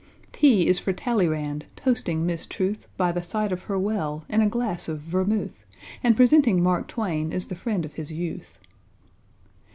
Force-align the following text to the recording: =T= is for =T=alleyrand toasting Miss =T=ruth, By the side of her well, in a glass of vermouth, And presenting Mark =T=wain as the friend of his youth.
=T= 0.31 0.65
is 0.67 0.79
for 0.79 0.93
=T=alleyrand 0.93 1.67
toasting 1.75 2.25
Miss 2.25 2.47
=T=ruth, 2.47 2.87
By 2.97 3.11
the 3.11 3.21
side 3.21 3.51
of 3.51 3.65
her 3.65 3.77
well, 3.77 4.25
in 4.29 4.41
a 4.41 4.49
glass 4.49 4.89
of 4.89 4.99
vermouth, 5.01 5.63
And 6.03 6.15
presenting 6.15 6.63
Mark 6.63 6.87
=T=wain 6.87 7.31
as 7.31 7.49
the 7.49 7.55
friend 7.55 7.85
of 7.85 7.93
his 7.93 8.11
youth. 8.11 8.59